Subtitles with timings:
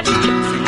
[0.00, 0.59] Magic Kitchen.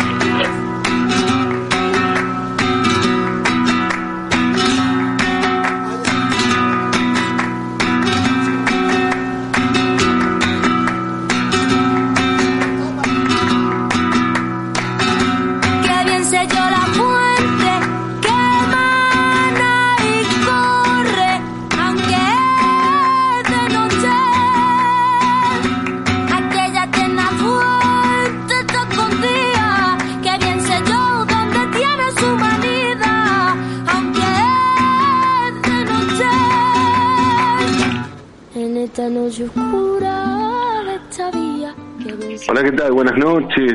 [43.32, 43.74] Noches.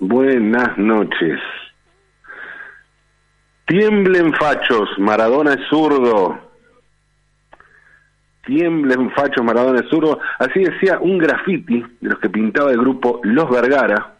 [0.00, 1.38] Buenas noches.
[3.66, 6.38] Tiemblen fachos, Maradona es zurdo.
[8.46, 10.18] Tiemblen fachos, Maradona es zurdo.
[10.38, 14.14] Así decía un graffiti de los que pintaba el grupo Los Vergara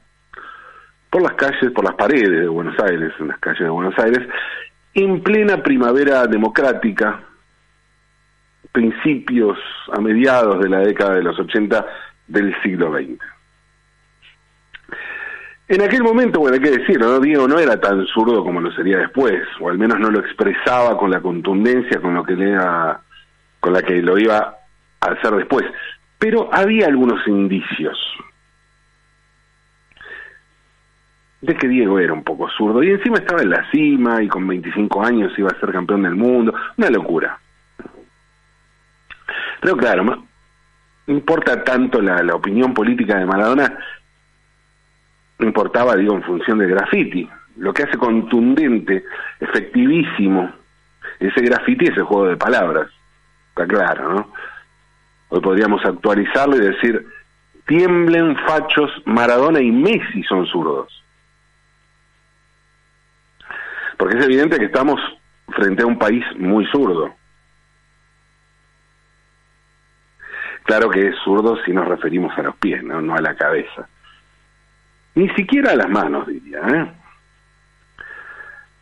[1.10, 4.28] por las calles, por las paredes de Buenos Aires, en las calles de Buenos Aires,
[4.94, 7.20] en plena primavera democrática,
[8.72, 9.56] principios
[9.92, 11.86] a mediados de la década de los 80
[12.26, 13.33] del siglo XX.
[15.66, 17.20] En aquel momento, bueno, hay que decirlo, ¿no?
[17.20, 20.98] Diego no era tan zurdo como lo sería después, o al menos no lo expresaba
[20.98, 23.00] con la contundencia con lo que era,
[23.60, 24.58] con la que lo iba
[25.00, 25.64] a hacer después.
[26.18, 27.98] Pero había algunos indicios
[31.40, 34.46] de que Diego era un poco zurdo y encima estaba en la cima y con
[34.46, 37.38] 25 años iba a ser campeón del mundo, una locura.
[39.60, 40.26] Pero claro, no
[41.06, 43.78] importa tanto la opinión política de Maradona
[45.44, 47.28] importaba, digo, en función del graffiti.
[47.56, 49.04] Lo que hace contundente,
[49.40, 50.52] efectivísimo,
[51.20, 52.90] ese graffiti es el juego de palabras.
[53.50, 54.32] Está claro, ¿no?
[55.28, 57.06] Hoy podríamos actualizarlo y decir,
[57.66, 61.02] tiemblen fachos, Maradona y Messi son zurdos.
[63.96, 65.00] Porque es evidente que estamos
[65.48, 67.14] frente a un país muy zurdo.
[70.64, 73.88] Claro que es zurdo si nos referimos a los pies, no, no a la cabeza.
[75.14, 76.60] Ni siquiera las manos, diría.
[76.68, 76.92] ¿eh?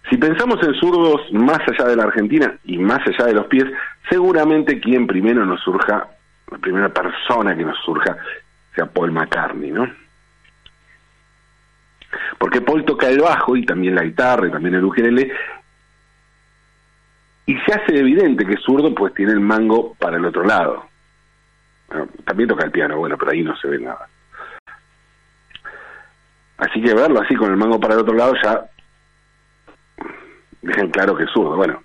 [0.09, 3.65] Si pensamos en zurdos más allá de la Argentina y más allá de los pies,
[4.09, 6.09] seguramente quien primero nos surja,
[6.51, 8.17] la primera persona que nos surja,
[8.75, 9.89] sea Paul McCartney, ¿no?
[12.39, 15.33] Porque Paul toca el bajo y también la guitarra y también el ukelele,
[17.47, 20.87] y se hace evidente que zurdo, pues tiene el mango para el otro lado.
[22.25, 24.09] también toca el piano, bueno, pero ahí no se ve nada.
[26.63, 28.65] Así que verlo así con el mango para el otro lado ya
[30.63, 31.57] dejan claro que es zurdo.
[31.57, 31.83] Bueno,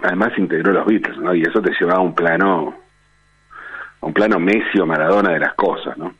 [0.00, 1.34] además integró los Beatles, ¿no?
[1.34, 2.72] Y eso te llevaba a un plano,
[4.00, 6.14] a un plano Messi o Maradona de las cosas, ¿no?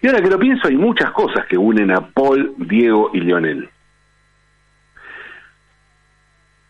[0.00, 3.70] Y ahora que lo pienso, hay muchas cosas que unen a Paul, Diego y Lionel.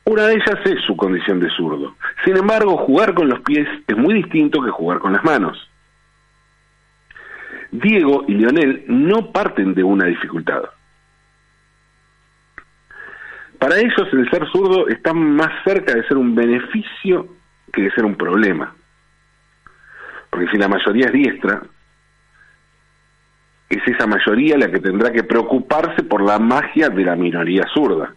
[0.04, 1.94] Una de ellas es su condición de zurdo.
[2.26, 5.71] Sin embargo, jugar con los pies es muy distinto que jugar con las manos.
[7.72, 10.62] Diego y Lionel no parten de una dificultad.
[13.58, 17.28] Para ellos el ser zurdo está más cerca de ser un beneficio
[17.72, 18.74] que de ser un problema.
[20.28, 21.62] Porque si la mayoría es diestra,
[23.70, 28.14] es esa mayoría la que tendrá que preocuparse por la magia de la minoría zurda.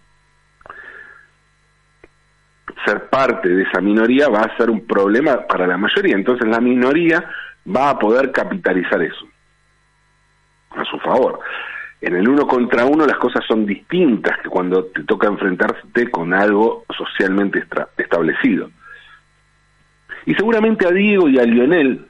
[2.85, 6.59] Ser parte de esa minoría va a ser un problema para la mayoría, entonces la
[6.59, 7.23] minoría
[7.65, 9.25] va a poder capitalizar eso
[10.77, 11.39] a su favor.
[12.01, 16.33] En el uno contra uno las cosas son distintas que cuando te toca enfrentarte con
[16.33, 17.63] algo socialmente
[17.97, 18.69] establecido.
[20.25, 22.07] Y seguramente a Diego y a Lionel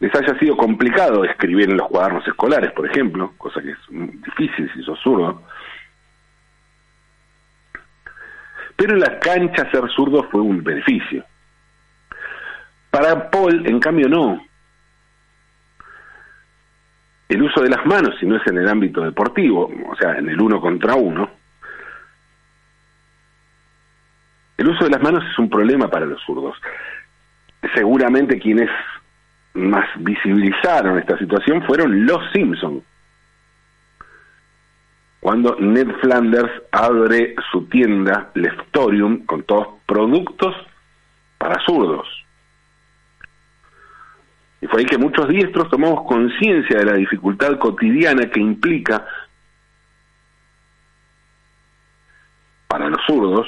[0.00, 4.70] les haya sido complicado escribir en los cuadernos escolares, por ejemplo, cosa que es difícil
[4.74, 5.42] si sos zurdo.
[8.76, 11.24] Pero en la cancha ser zurdo fue un beneficio.
[12.90, 14.40] Para Paul, en cambio, no
[17.28, 20.28] el uso de las manos, si no es en el ámbito deportivo, o sea, en
[20.28, 21.30] el uno contra uno,
[24.56, 26.56] el uso de las manos es un problema para los zurdos.
[27.74, 28.70] Seguramente quienes
[29.54, 32.82] más visibilizaron esta situación fueron los Simpson.
[35.20, 40.54] Cuando Ned Flanders abre su tienda Leftorium con todos productos
[41.38, 42.23] para zurdos.
[44.64, 49.06] Y fue ahí que muchos diestros tomamos conciencia de la dificultad cotidiana que implica
[52.66, 53.46] para los zurdos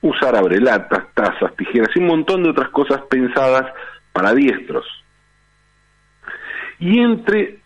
[0.00, 3.64] usar abrelatas, tazas, tijeras y un montón de otras cosas pensadas
[4.12, 4.86] para diestros.
[6.78, 7.58] Y entre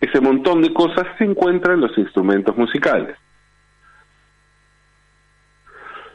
[0.00, 3.16] ese montón de cosas se encuentran los instrumentos musicales.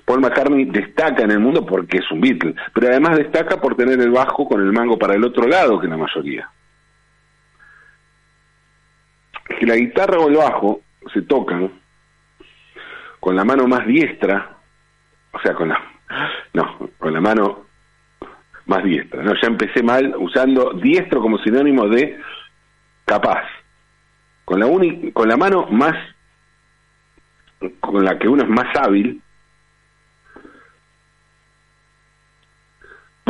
[0.05, 3.99] Paul McCartney destaca en el mundo porque es un Beatle, pero además destaca por tener
[3.99, 6.49] el bajo con el mango para el otro lado que la mayoría.
[9.59, 10.81] Que la guitarra o el bajo
[11.11, 11.71] se tocan
[13.19, 14.57] con la mano más diestra,
[15.31, 15.81] o sea, con la
[16.53, 17.65] no, con la mano
[18.67, 19.23] más diestra.
[19.23, 22.19] No, ya empecé mal usando diestro como sinónimo de
[23.05, 23.43] capaz.
[24.45, 24.67] Con la
[25.13, 25.95] con la mano más
[27.79, 29.23] con la que uno es más hábil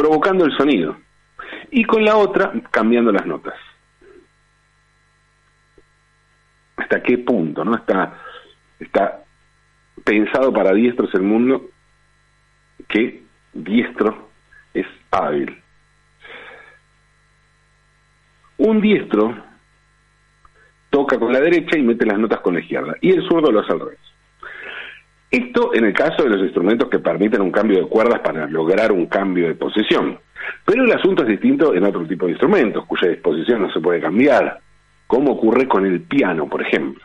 [0.06, 0.98] provocando el sonido
[1.72, 3.56] y con la otra cambiando las notas.
[6.76, 7.76] ¿Hasta qué punto, no?
[7.76, 8.14] Está
[8.80, 9.24] está
[10.04, 11.70] pensado para diestros el mundo
[12.88, 13.24] que
[13.54, 14.30] diestro
[14.76, 15.60] es hábil.
[18.58, 19.36] Un diestro
[20.92, 23.62] toca con la derecha y mete las notas con la izquierda, y el zurdo lo
[23.62, 24.15] hace al revés.
[25.36, 28.94] Esto en el caso de los instrumentos que permiten un cambio de cuerdas para lograr
[28.94, 30.18] un cambio de posición.
[30.64, 34.00] Pero el asunto es distinto en otro tipo de instrumentos, cuya disposición no se puede
[34.00, 34.62] cambiar,
[35.08, 37.04] como ocurre con el piano, por ejemplo.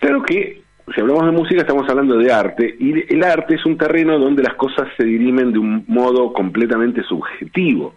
[0.00, 0.62] Claro que
[0.92, 4.42] si hablamos de música estamos hablando de arte y el arte es un terreno donde
[4.42, 7.94] las cosas se dirimen de un modo completamente subjetivo.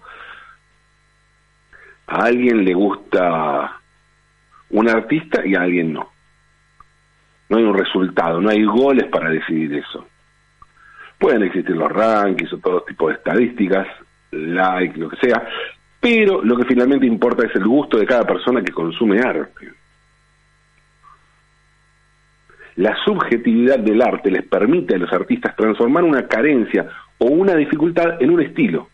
[2.06, 3.82] A alguien le gusta
[4.70, 6.13] un artista y a alguien no.
[7.54, 10.08] No hay un resultado, no hay goles para decidir eso.
[11.20, 13.86] Pueden existir los rankings o todo tipo de estadísticas,
[14.32, 15.48] like, lo que sea,
[16.00, 19.72] pero lo que finalmente importa es el gusto de cada persona que consume arte.
[22.78, 26.88] La subjetividad del arte les permite a los artistas transformar una carencia
[27.20, 28.90] o una dificultad en un estilo.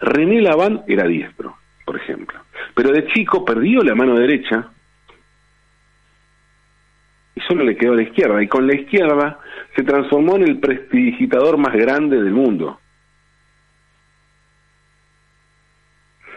[0.00, 1.54] René Laván era diestro,
[1.84, 2.40] por ejemplo,
[2.74, 4.70] pero de chico perdió la mano derecha
[7.46, 9.38] solo le quedó la izquierda, y con la izquierda
[9.74, 12.78] se transformó en el prestidigitador más grande del mundo.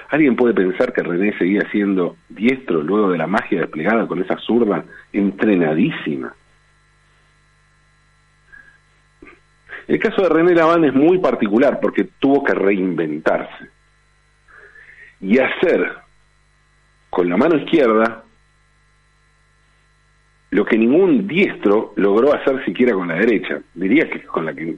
[0.10, 4.38] ¿Alguien puede pensar que René seguía siendo diestro luego de la magia desplegada con esa
[4.38, 6.34] zurda entrenadísima?
[9.88, 13.70] El caso de René Laván es muy particular porque tuvo que reinventarse
[15.22, 15.92] y hacer
[17.10, 18.24] con la mano izquierda
[20.56, 23.60] lo que ningún diestro logró hacer siquiera con la derecha.
[23.74, 24.74] Diría que con la que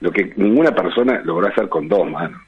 [0.00, 2.40] lo que ninguna persona logró hacer con dos manos.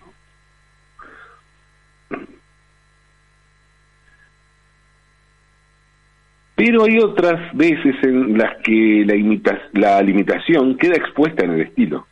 [6.56, 12.04] Pero hay otras veces en las que la, la limitación queda expuesta en el estilo.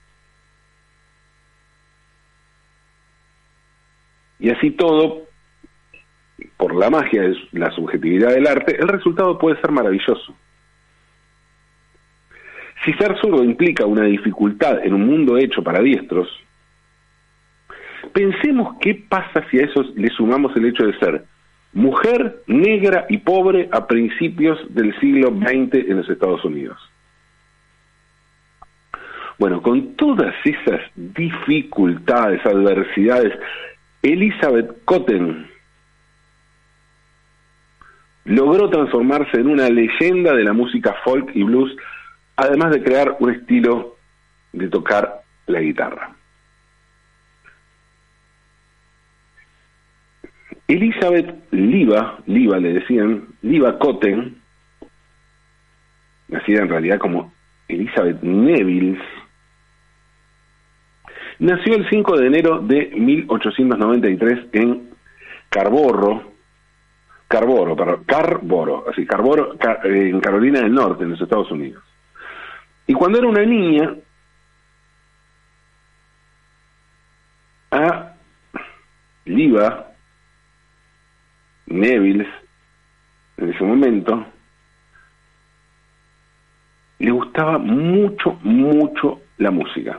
[4.39, 5.23] Y así todo,
[6.57, 10.37] por la magia de la subjetividad del arte, el resultado puede ser maravilloso.
[12.85, 16.29] Si ser zurdo implica una dificultad en un mundo hecho para diestros,
[18.13, 21.25] pensemos qué pasa si a eso le sumamos el hecho de ser
[21.73, 26.79] mujer negra y pobre a principios del siglo XX en los Estados Unidos.
[29.39, 33.33] Bueno, con todas esas dificultades, adversidades,
[34.03, 35.49] Elizabeth Cotten
[38.27, 41.75] logró transformarse en una leyenda de la música folk y blues,
[42.37, 43.97] además de crear un estilo
[44.53, 46.15] de tocar la guitarra.
[50.67, 54.41] Elizabeth Liva, Liva le decían, Liva Cotten,
[56.29, 57.33] nacida en realidad como
[57.69, 58.99] Elizabeth Neville,
[61.39, 64.91] nació el 5 de enero de 1893 en
[65.51, 66.33] Carboro,
[67.29, 71.83] Carboro, perdón, Carboro, así, Carboro, en Carolina del Norte, en los Estados Unidos.
[72.87, 73.95] Y cuando era una niña,
[77.71, 78.15] a
[79.25, 79.87] Liva
[81.67, 82.29] Neville,
[83.37, 84.27] en ese momento,
[86.99, 89.99] le gustaba mucho, mucho la música.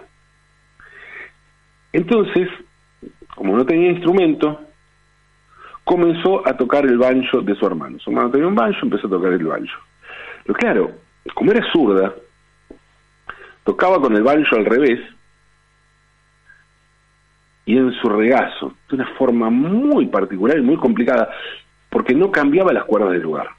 [1.91, 2.47] Entonces,
[3.35, 4.61] como no tenía instrumento,
[5.83, 7.99] comenzó a tocar el banjo de su hermano.
[7.99, 9.81] Su hermano tenía un banjo, empezó a tocar el banjo.
[10.43, 10.91] Pero claro,
[11.33, 12.13] como era zurda,
[13.65, 15.01] tocaba con el banjo al revés
[17.65, 21.29] y en su regazo, de una forma muy particular y muy complicada,
[21.89, 23.49] porque no cambiaba las cuerdas del lugar.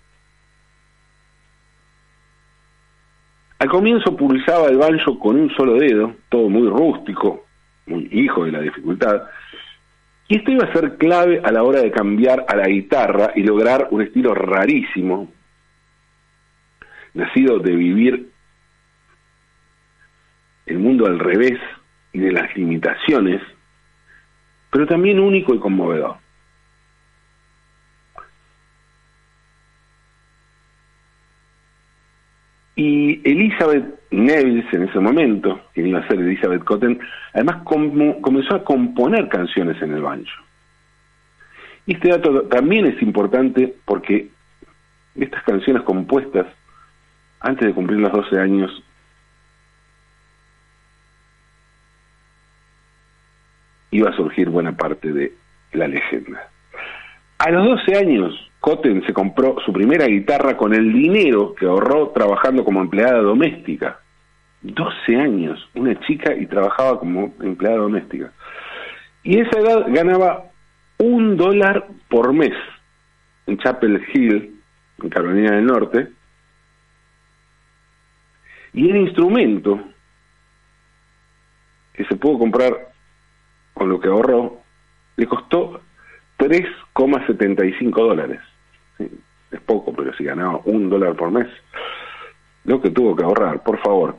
[3.58, 7.46] Al comienzo pulsaba el banjo con un solo dedo, todo muy rústico,
[7.86, 9.22] muy hijo de la dificultad,
[10.28, 13.42] Y esto iba a ser clave a la hora de cambiar a la guitarra y
[13.42, 15.32] lograr un estilo rarísimo,
[17.14, 18.36] nacido de vivir
[20.66, 21.58] el mundo al revés
[22.12, 23.40] y de las limitaciones,
[24.70, 26.16] pero también único y conmovedor.
[32.75, 37.00] Y Elizabeth Nevis en ese momento, que iba a ser Elizabeth Cotten,
[37.32, 40.42] además comenzó a componer canciones en el banjo.
[41.87, 44.28] Y este dato también es importante porque
[45.14, 46.46] estas canciones compuestas
[47.40, 48.82] antes de cumplir los 12 años
[53.96, 55.32] iba a surgir buena parte de
[55.72, 56.50] la leyenda.
[57.38, 62.10] A los 12 años, Cotten se compró su primera guitarra con el dinero que ahorró
[62.10, 64.00] trabajando como empleada doméstica.
[64.62, 68.32] 12 años, una chica y trabajaba como empleada doméstica.
[69.22, 70.50] Y esa edad ganaba
[70.98, 72.54] un dólar por mes
[73.46, 74.60] en Chapel Hill,
[75.02, 76.08] en Carolina del Norte.
[78.72, 79.80] Y el instrumento
[81.94, 82.95] que se pudo comprar
[83.76, 84.62] con lo que ahorró
[85.16, 85.83] le costó
[86.38, 88.40] 3,75 dólares.
[88.99, 91.47] es poco, pero si ganaba un dólar por mes,
[92.64, 94.16] lo que tuvo que ahorrar, por favor.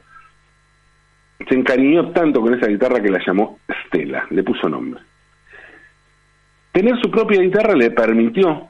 [1.50, 5.02] Se encariñó tanto con esa guitarra que la llamó Stella, le puso nombre.
[6.72, 8.70] Tener su propia guitarra le permitió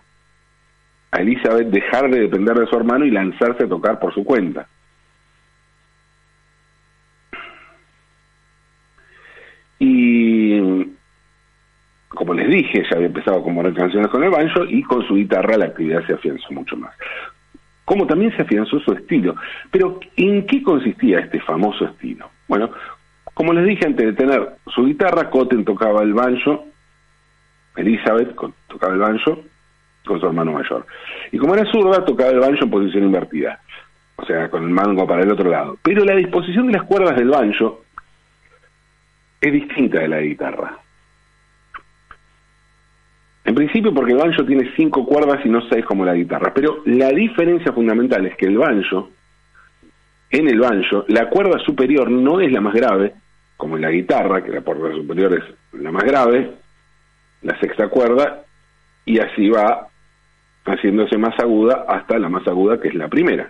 [1.12, 4.68] a Elizabeth dejar de depender de su hermano y lanzarse a tocar por su cuenta.
[9.80, 10.57] Y
[12.28, 15.16] como les dije, ya había empezado a componer canciones con el banjo y con su
[15.16, 16.94] guitarra la actividad se afianzó mucho más.
[17.86, 19.38] Como también se afianzó su estilo.
[19.72, 22.30] Pero, ¿en qué consistía este famoso estilo?
[22.50, 22.70] Bueno,
[23.34, 26.66] como les dije, antes de tener su guitarra, Cotten tocaba el banjo,
[27.78, 28.36] Elizabeth
[28.68, 29.40] tocaba el banjo
[30.06, 30.86] con su hermano mayor.
[31.32, 33.62] Y como era zurda, tocaba el banjo en posición invertida,
[34.18, 35.78] o sea, con el mango para el otro lado.
[35.82, 37.86] Pero la disposición de las cuerdas del banjo
[39.40, 40.78] es distinta de la guitarra.
[43.48, 46.82] En principio porque el banjo tiene cinco cuerdas y no seis como la guitarra, pero
[46.86, 49.10] la diferencia fundamental es que el banjo,
[50.30, 53.14] en el banjo, la cuerda superior no es la más grave,
[53.56, 56.56] como en la guitarra, que la cuerda superior es la más grave,
[57.42, 58.44] la sexta cuerda,
[59.06, 59.88] y así va
[60.66, 63.50] haciéndose más aguda hasta la más aguda que es la primera.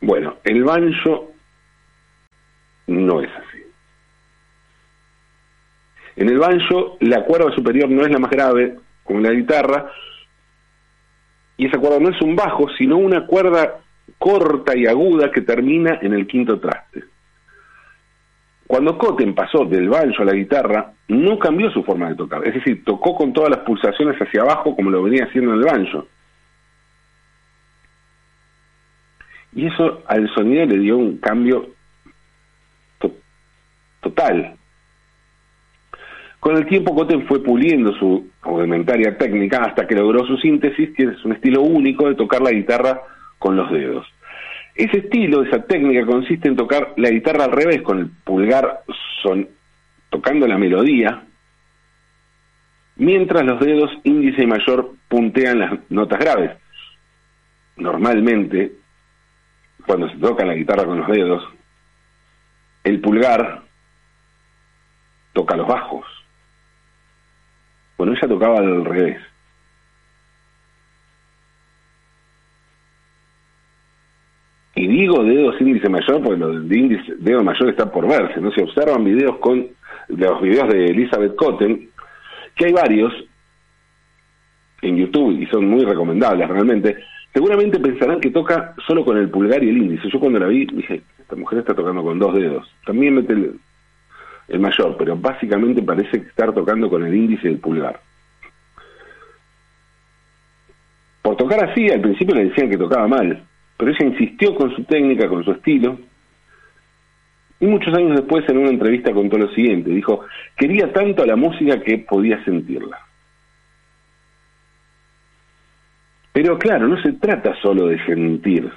[0.00, 1.32] Bueno, el banjo
[2.86, 3.30] no es.
[6.16, 9.90] En el banjo la cuerda superior no es la más grave, como en la guitarra,
[11.56, 13.80] y esa cuerda no es un bajo, sino una cuerda
[14.18, 17.04] corta y aguda que termina en el quinto traste.
[18.66, 22.54] Cuando Cotten pasó del banjo a la guitarra, no cambió su forma de tocar, es
[22.54, 26.06] decir, tocó con todas las pulsaciones hacia abajo como lo venía haciendo en el banjo.
[29.52, 31.70] Y eso al sonido le dio un cambio
[34.00, 34.56] total.
[36.40, 41.02] Con el tiempo Cotten fue puliendo su aumentaria técnica hasta que logró su síntesis, que
[41.04, 43.02] es un estilo único de tocar la guitarra
[43.38, 44.06] con los dedos.
[44.74, 48.84] Ese estilo, esa técnica consiste en tocar la guitarra al revés, con el pulgar
[49.22, 49.48] son,
[50.08, 51.24] tocando la melodía,
[52.96, 56.52] mientras los dedos índice y mayor puntean las notas graves.
[57.76, 58.72] Normalmente,
[59.86, 61.44] cuando se toca la guitarra con los dedos,
[62.84, 63.62] el pulgar
[65.34, 66.19] toca los bajos
[68.00, 69.18] bueno, ella tocaba al revés.
[74.74, 78.50] Y digo dedos índice mayor porque lo del índice, dedo mayor está por verse, ¿no?
[78.52, 79.68] Se observan videos con
[80.08, 81.90] los videos de Elizabeth Cotten,
[82.56, 83.12] que hay varios
[84.80, 86.96] en YouTube y son muy recomendables realmente.
[87.34, 90.08] Seguramente pensarán que toca solo con el pulgar y el índice.
[90.10, 92.66] Yo cuando la vi dije, esta mujer está tocando con dos dedos.
[92.86, 93.34] También mete
[94.50, 98.00] el, mayor, pero básicamente parece estar tocando con el índice y el pulgar.
[101.22, 103.42] Por tocar así, al principio le decían que tocaba mal,
[103.76, 105.98] pero ella insistió con su técnica, con su estilo,
[107.60, 110.24] y muchos años después en una entrevista contó lo siguiente, dijo,
[110.56, 112.98] quería tanto a la música que podía sentirla.
[116.32, 118.70] Pero claro, no se trata solo de sentir,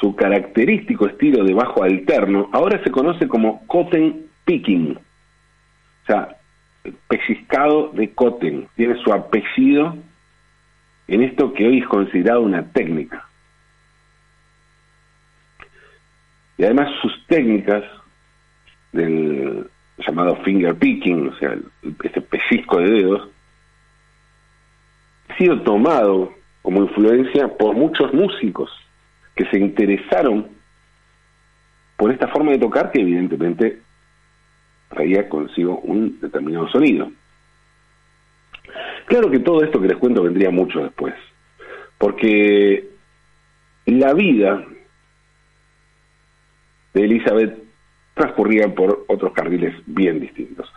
[0.00, 6.36] Su característico estilo de bajo alterno ahora se conoce como Cotten Picking, o sea,
[7.08, 9.96] pellizcado de Cotten, tiene su apellido
[11.08, 13.26] en esto que hoy es considerado una técnica.
[16.58, 17.84] y además sus técnicas
[18.92, 21.56] del llamado finger picking, o sea,
[22.02, 23.28] este pellizco de dedos,
[25.28, 28.70] ha sido tomado como influencia por muchos músicos
[29.36, 30.48] que se interesaron
[31.96, 33.80] por esta forma de tocar que evidentemente
[34.88, 37.10] traía consigo un determinado sonido.
[39.06, 41.14] Claro que todo esto que les cuento vendría mucho después,
[41.98, 42.88] porque
[43.86, 44.64] la vida
[46.94, 47.62] de Elizabeth
[48.14, 50.72] transcurría por otros carriles bien distintos.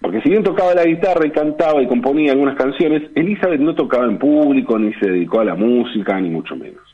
[0.00, 4.04] Porque si bien tocaba la guitarra y cantaba y componía algunas canciones, Elizabeth no tocaba
[4.06, 6.91] en público, ni se dedicó a la música, ni mucho menos.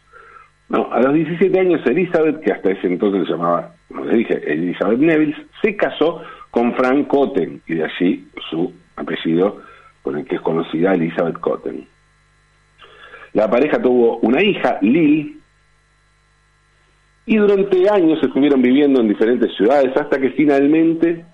[0.69, 4.53] No, a los 17 años Elizabeth, que hasta ese entonces se llamaba, como les dije,
[4.53, 9.63] Elizabeth Neville, se casó con Frank Cotten, y de allí su apellido
[10.03, 11.87] con el que es conocida Elizabeth Cotten.
[13.33, 15.41] La pareja tuvo una hija, Lil,
[17.27, 21.27] y durante años estuvieron viviendo en diferentes ciudades hasta que finalmente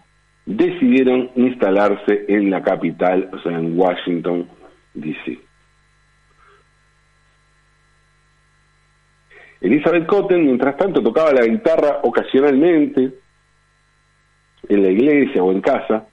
[0.44, 4.48] decidieron instalarse en la capital, o sea, en Washington,
[4.94, 5.38] D.C.
[9.64, 13.14] Elizabeth Cotten, mientras tanto, tocaba la guitarra ocasionalmente
[14.68, 16.06] en la iglesia o en casa,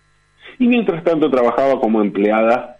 [0.57, 2.77] y mientras tanto trabajaba como empleada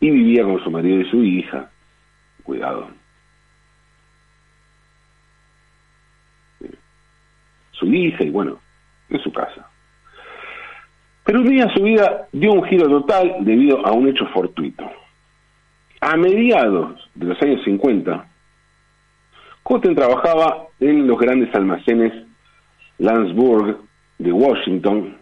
[0.00, 1.70] y vivía con su marido y su hija.
[2.44, 2.88] Cuidado.
[7.72, 8.58] Su hija y bueno,
[9.10, 9.68] en su casa.
[11.24, 15.03] Pero un día su vida dio un giro total debido a un hecho fortuito.
[16.06, 18.26] A mediados de los años 50,
[19.62, 22.12] Cotten trabajaba en los grandes almacenes
[22.98, 23.78] Landsburg
[24.18, 25.16] de Washington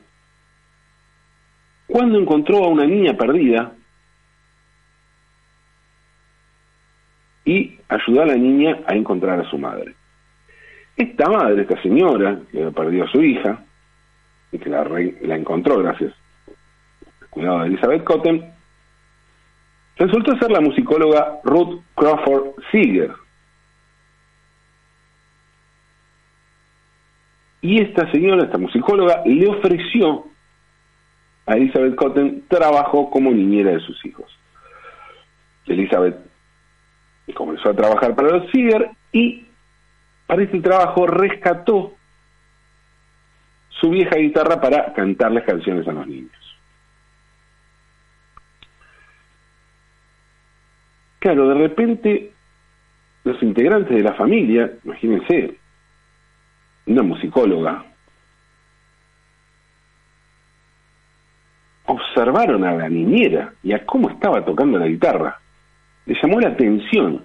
[1.87, 3.75] cuando encontró a una niña perdida
[7.45, 9.95] y ayudó a la niña a encontrar a su madre.
[10.97, 13.65] Esta madre, esta señora, que perdido a su hija,
[14.51, 16.13] y que la, la encontró gracias
[17.21, 18.62] al cuidado de Elizabeth Cotten,
[20.07, 23.13] resultó ser la musicóloga Ruth Crawford Seeger.
[27.61, 30.27] Y esta señora, esta musicóloga, le ofreció
[31.47, 34.27] a Elizabeth Cotten trabajo como niñera de sus hijos.
[35.67, 36.17] Elizabeth
[37.35, 39.47] comenzó a trabajar para los Seeger y
[40.27, 41.93] para este trabajo rescató
[43.81, 46.52] su vieja guitarra para cantarles canciones a los niños.
[51.23, 52.33] Claro, de repente
[53.23, 55.57] los integrantes de la familia, imagínense,
[56.87, 57.85] una musicóloga,
[61.87, 65.41] observaron a la niñera y a cómo estaba tocando la guitarra.
[66.07, 67.25] Le llamó la atención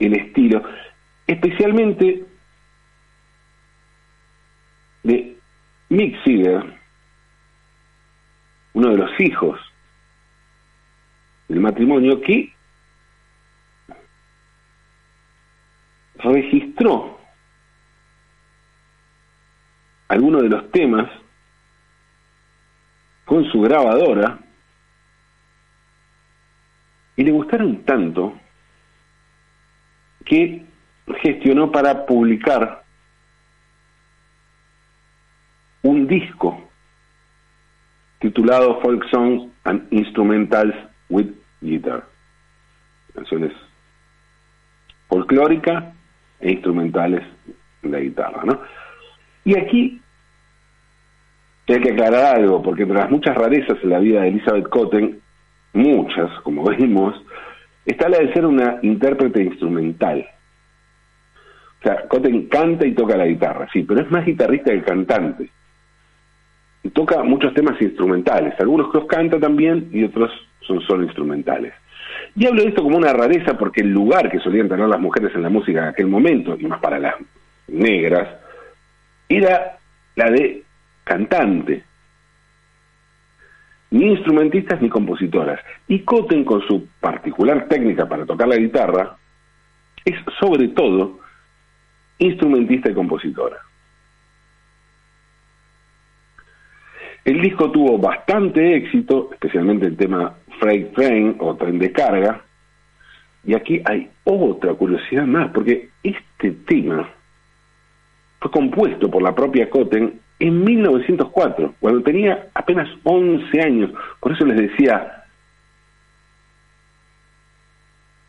[0.00, 0.64] el estilo,
[1.28, 2.24] especialmente
[5.04, 5.36] de
[5.90, 6.74] Mick Seeger,
[8.72, 9.60] uno de los hijos
[11.46, 12.55] del matrimonio, que
[16.32, 17.18] registró
[20.08, 21.10] algunos de los temas
[23.24, 24.38] con su grabadora
[27.16, 28.38] y le gustaron tanto
[30.24, 30.64] que
[31.22, 32.84] gestionó para publicar
[35.82, 36.68] un disco
[38.20, 40.74] titulado Folk Songs and Instrumentals
[41.08, 42.04] with Guitar.
[43.14, 43.52] Canciones
[45.08, 45.95] folclóricas
[46.40, 47.22] e instrumentales
[47.82, 48.60] de guitarra, ¿no?
[49.44, 50.00] Y aquí
[51.68, 55.20] hay que aclarar algo, porque entre las muchas rarezas en la vida de Elizabeth Cotten,
[55.72, 57.14] muchas, como vimos,
[57.84, 60.26] está la de ser una intérprete instrumental.
[61.80, 65.50] O sea, Cotten canta y toca la guitarra, sí, pero es más guitarrista que cantante.
[66.82, 71.74] Y toca muchos temas instrumentales, algunos que los canta también y otros son solo instrumentales.
[72.36, 75.34] Y hablo de esto como una rareza porque el lugar que solían tener las mujeres
[75.34, 77.14] en la música en aquel momento, y más para las
[77.66, 78.28] negras,
[79.26, 79.78] era
[80.16, 80.62] la de
[81.02, 81.82] cantante,
[83.90, 85.60] ni instrumentistas ni compositoras.
[85.88, 89.16] Y Cotten, con su particular técnica para tocar la guitarra,
[90.04, 91.20] es sobre todo
[92.18, 93.56] instrumentista y compositora.
[97.26, 102.40] El disco tuvo bastante éxito, especialmente el tema Freight Train o Tren de Carga,
[103.44, 107.08] y aquí hay otra curiosidad más, porque este tema
[108.38, 113.90] fue compuesto por la propia Cotten en 1904, cuando tenía apenas 11 años.
[114.20, 115.24] Por eso les decía,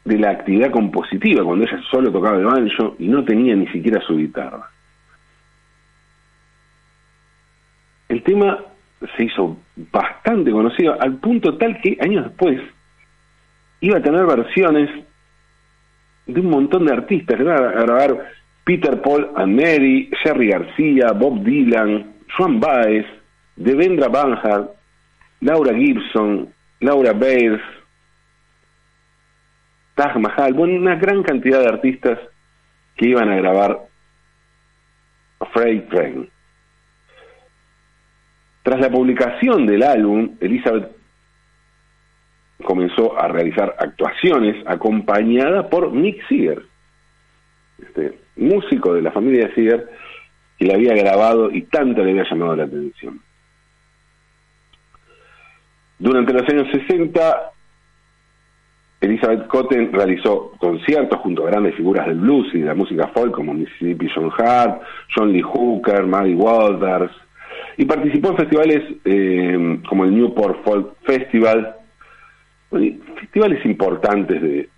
[0.06, 4.02] de la actividad compositiva, cuando ella solo tocaba el banjo y no tenía ni siquiera
[4.02, 4.72] su guitarra.
[8.10, 8.58] El tema
[9.16, 12.60] se hizo bastante conocido al punto tal que años después
[13.82, 14.90] iba a tener versiones
[16.26, 17.40] de un montón de artistas.
[17.40, 18.32] Iban a grabar
[18.64, 23.06] Peter Paul and Mary, Jerry García, Bob Dylan, Juan Baez,
[23.56, 24.72] Devendra Banhart,
[25.42, 27.62] Laura Gibson, Laura Baez,
[29.96, 32.20] Taj Mahal, bueno, una gran cantidad de artistas
[32.96, 33.80] que iban a grabar
[35.54, 36.30] Freight Train.
[38.68, 40.92] Tras la publicación del álbum, Elizabeth
[42.66, 46.64] comenzó a realizar actuaciones acompañada por Nick Seeger,
[47.82, 49.90] este músico de la familia Seeger,
[50.60, 53.22] que le había grabado y tanto le había llamado la atención.
[55.98, 57.52] Durante los años 60,
[59.00, 63.34] Elizabeth Cotten realizó conciertos junto a grandes figuras del blues y de la música folk
[63.34, 64.82] como Mississippi John Hart,
[65.16, 67.14] John Lee Hooker, Maddie Waters,
[67.78, 71.76] y participó en festivales eh, como el Newport Folk Festival,
[73.20, 74.70] festivales importantes de,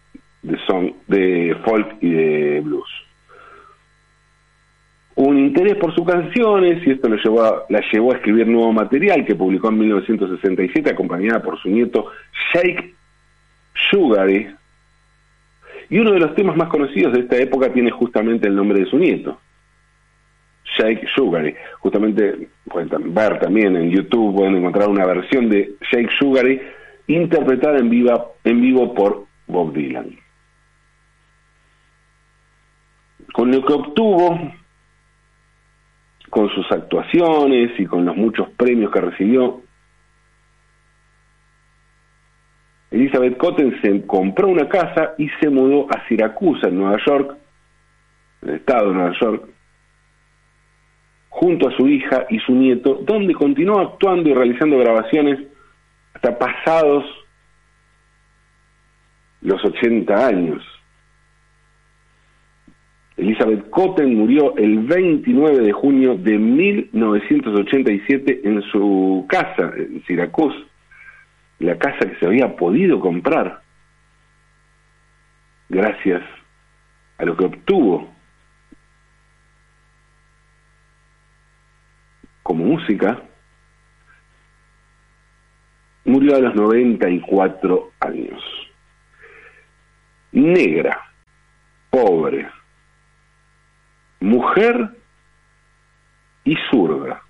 [0.42, 2.90] de, son, de folk y de blues.
[5.16, 9.26] Un interés por sus canciones y esto lo llevó la llevó a escribir nuevo material
[9.26, 12.06] que publicó en 1967 acompañada por su nieto
[12.54, 12.96] Shake
[13.90, 14.48] Sugary.
[15.90, 18.86] Y uno de los temas más conocidos de esta época tiene justamente el nombre de
[18.86, 19.40] su nieto,
[20.78, 21.56] Shake Sugary.
[21.80, 26.62] Justamente pueden ver también en YouTube, pueden encontrar una versión de Shake Sugary
[27.08, 30.16] interpretada en, viva, en vivo por Bob Dylan.
[33.34, 34.52] Con lo que obtuvo,
[36.30, 39.62] con sus actuaciones y con los muchos premios que recibió,
[42.92, 47.38] Elizabeth Cotten se compró una casa y se mudó a Siracusa, en Nueva York,
[48.42, 49.50] en el estado de Nueva York,
[51.40, 55.40] junto a su hija y su nieto, donde continuó actuando y realizando grabaciones
[56.14, 57.06] hasta pasados
[59.42, 60.62] los 80 años.
[63.16, 70.60] Elizabeth Cotten murió el 29 de junio de 1987 en su casa, en Siracusa
[71.60, 73.62] la casa que se había podido comprar
[75.70, 76.22] gracias
[77.18, 78.19] a lo que obtuvo
[82.50, 83.22] como música,
[86.04, 88.42] murió a los 94 años.
[90.32, 91.00] Negra,
[91.92, 92.50] pobre,
[94.20, 94.98] mujer
[96.44, 97.22] y zurda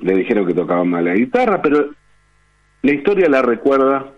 [0.00, 1.90] le dijeron que tocaba mal la guitarra, pero
[2.82, 4.10] la historia la recuerda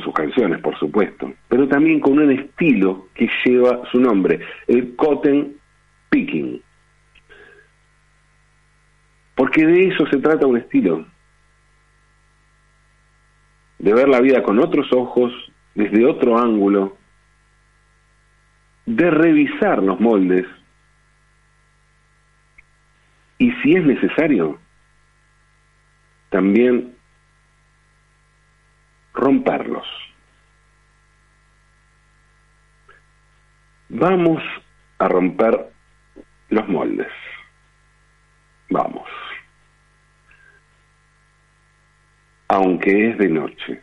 [0.00, 5.54] sus canciones, por supuesto, pero también con un estilo que lleva su nombre, el cotton
[6.10, 6.62] picking.
[9.34, 11.06] Porque de eso se trata un estilo,
[13.78, 15.32] de ver la vida con otros ojos,
[15.74, 16.96] desde otro ángulo,
[18.86, 20.46] de revisar los moldes
[23.40, 24.58] y si es necesario,
[26.28, 26.94] también
[29.20, 29.86] romperlos.
[33.90, 34.42] Vamos
[34.98, 35.72] a romper
[36.48, 37.12] los moldes.
[38.70, 39.08] Vamos.
[42.48, 43.82] Aunque es de noche.